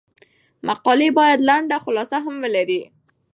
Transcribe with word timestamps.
مقالې 0.67 1.09
باید 1.19 1.45
لنډه 1.49 1.77
خلاصه 1.85 2.17
هم 2.25 2.35
ولري. 2.43 2.81